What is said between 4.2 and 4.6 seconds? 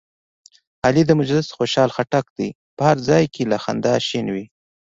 وي.